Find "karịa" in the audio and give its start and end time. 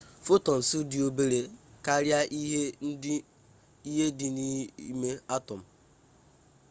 1.85-2.19